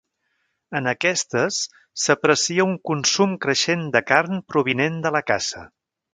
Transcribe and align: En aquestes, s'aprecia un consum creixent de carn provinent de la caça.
En 0.77 0.87
aquestes, 0.91 1.59
s'aprecia 2.05 2.65
un 2.71 2.73
consum 2.91 3.37
creixent 3.45 3.85
de 3.97 4.03
carn 4.13 4.43
provinent 4.55 4.99
de 5.07 5.15
la 5.19 5.25
caça. 5.31 5.65